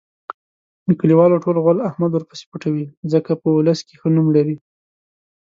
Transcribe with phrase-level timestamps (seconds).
[0.87, 2.85] د کلیوالو ټول غول احمد ورپسې پټوي.
[3.13, 4.55] ځکه په اولس کې ښه نوم لري.